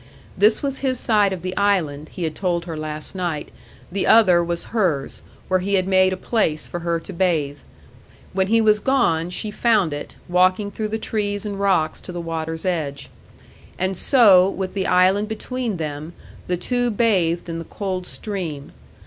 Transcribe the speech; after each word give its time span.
This 0.35 0.63
was 0.63 0.79
his 0.79 0.99
side 0.99 1.31
of 1.31 1.43
the 1.43 1.55
island, 1.55 2.09
he 2.09 2.23
had 2.23 2.33
told 2.33 2.65
her 2.65 2.75
last 2.75 3.13
night; 3.13 3.51
the 3.91 4.07
other 4.07 4.43
was 4.43 4.63
hers, 4.73 5.21
where 5.47 5.59
he 5.59 5.75
had 5.75 5.87
made 5.87 6.11
a 6.11 6.17
place 6.17 6.65
for 6.65 6.79
her 6.79 6.99
to 6.99 7.13
bathe. 7.13 7.59
When 8.33 8.47
he 8.47 8.61
was 8.61 8.79
gone, 8.79 9.29
she 9.29 9.51
found 9.51 9.93
it, 9.93 10.15
walking 10.27 10.71
through 10.71 10.87
the 10.87 10.97
trees 10.97 11.45
and 11.45 11.59
rocks 11.59 12.01
to 12.01 12.11
the 12.11 12.19
water's 12.19 12.65
edge. 12.65 13.11
And 13.77 13.95
so, 13.95 14.49
with 14.49 14.73
the 14.73 14.87
island 14.87 15.27
between 15.27 15.77
them, 15.77 16.13
the 16.47 16.57
two 16.57 16.89
bathed 16.89 17.47
in 17.47 17.59
the 17.59 17.65
cold 17.65 18.07
stream. 18.07 18.71